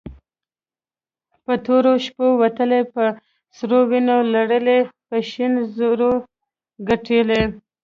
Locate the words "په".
1.43-1.53, 2.93-3.03, 5.07-5.17